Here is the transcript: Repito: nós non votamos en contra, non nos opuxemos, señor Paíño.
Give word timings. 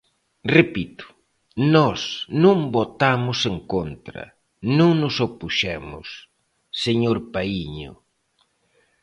Repito: 0.57 1.05
nós 1.75 2.01
non 2.43 2.57
votamos 2.77 3.39
en 3.51 3.57
contra, 3.73 4.23
non 4.77 4.91
nos 5.01 5.15
opuxemos, 5.27 6.07
señor 6.83 7.17
Paíño. 7.33 7.91